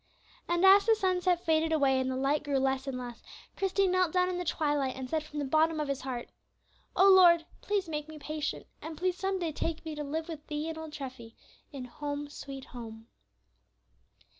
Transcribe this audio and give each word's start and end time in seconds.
And 0.49 0.65
as 0.65 0.87
the 0.87 0.95
sunset 0.95 1.45
faded 1.45 1.71
away 1.71 1.99
and 1.99 2.09
the 2.09 2.15
light 2.15 2.43
grew 2.43 2.57
less 2.57 2.87
and 2.87 2.97
less, 2.97 3.21
Christie 3.55 3.85
knelt 3.85 4.11
down 4.11 4.29
in 4.29 4.39
the 4.39 4.43
twilight, 4.43 4.95
and 4.95 5.07
said 5.07 5.23
from 5.23 5.37
the 5.37 5.45
bottom 5.45 5.79
of 5.79 5.87
his 5.89 6.01
heart, 6.01 6.31
"O 6.95 7.07
Lord, 7.07 7.45
please 7.61 7.87
make 7.87 8.07
me 8.09 8.17
patient, 8.17 8.65
and 8.81 8.97
please 8.97 9.15
some 9.15 9.37
day 9.37 9.51
take 9.51 9.85
me 9.85 9.93
to 9.93 10.03
live 10.03 10.27
with 10.27 10.47
Thee 10.47 10.67
and 10.69 10.77
old 10.79 10.91
Treffy, 10.91 11.35
in 11.71 11.85
'Home, 11.85 12.29
sweet 12.29 12.65
Home.'" 12.65 13.09